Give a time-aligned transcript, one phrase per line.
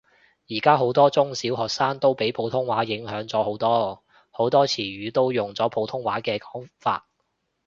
[0.49, 7.07] 而家好多中小學生都俾普通話影響咗好多，好多詞語都用咗普通話嘅講法